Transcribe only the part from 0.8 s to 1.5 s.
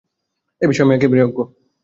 আমি একেবারেই অজ্ঞ।